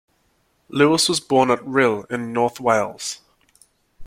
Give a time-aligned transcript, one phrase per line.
[0.67, 3.21] Lewis was born at Rhyl, in North Wales.